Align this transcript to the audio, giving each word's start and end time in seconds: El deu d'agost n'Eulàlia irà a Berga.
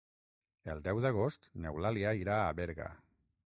El 0.73 0.81
deu 0.87 1.01
d'agost 1.05 1.45
n'Eulàlia 1.65 2.17
irà 2.23 2.41
a 2.49 2.59
Berga. 2.63 2.91